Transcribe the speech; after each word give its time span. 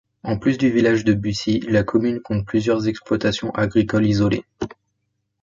En 0.23 0.39
plus 0.39 0.57
du 0.57 0.71
village 0.71 1.03
de 1.05 1.13
Bussy, 1.13 1.59
la 1.69 1.83
commune 1.83 2.21
compte 2.21 2.47
plusieurs 2.47 2.87
exploitations 2.87 3.51
agricoles 3.51 4.07
isolées. 4.07 4.45